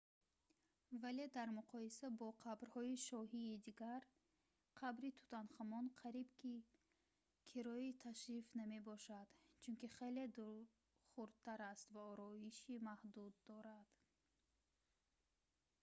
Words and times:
вале 1.01 1.25
дар 1.37 1.49
муқоиса 1.59 2.05
бо 2.19 2.27
қабрҳои 2.45 2.93
шоҳии 3.09 3.61
дигар 3.67 4.01
қабри 4.79 5.09
тутанхамон 5.17 5.85
қариб 6.01 6.29
ки 6.41 6.53
кирои 7.49 7.97
ташриф 8.05 8.45
намебошад 8.61 9.27
чунки 9.63 9.87
хеле 9.97 10.23
хурдтар 11.11 11.59
аст 11.73 11.85
ва 11.95 12.03
ороиши 12.13 12.73
маҳдуд 12.89 13.33
дорад 13.49 13.89